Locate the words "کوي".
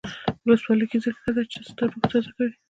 2.35-2.53